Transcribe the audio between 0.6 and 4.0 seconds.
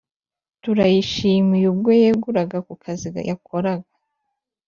turayishimiye ubwo yeguraga kukazi yakoraga